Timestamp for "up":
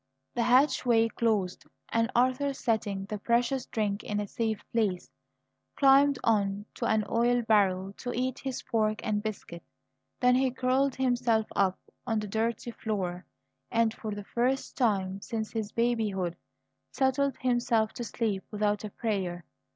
11.55-11.77